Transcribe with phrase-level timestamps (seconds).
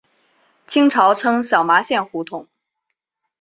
[0.65, 2.47] 清朝称小麻线胡同。